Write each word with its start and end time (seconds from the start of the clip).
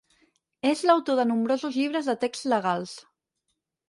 És 0.69 0.79
l'autor 0.89 1.19
de 1.19 1.25
nombrosos 1.31 1.77
llibres 1.81 2.09
de 2.13 2.15
text 2.23 2.47
legals. 2.55 2.95